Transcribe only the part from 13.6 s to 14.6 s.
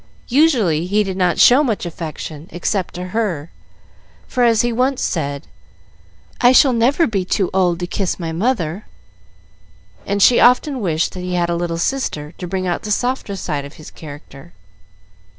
of his character.